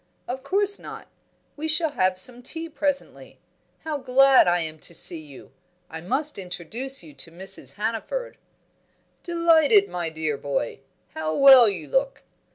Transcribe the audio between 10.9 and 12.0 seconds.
How well you